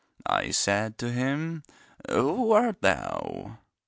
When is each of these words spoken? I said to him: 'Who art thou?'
I 0.25 0.49
said 0.49 0.97
to 0.97 1.11
him: 1.11 1.61
'Who 2.09 2.51
art 2.53 2.81
thou?' 2.81 3.59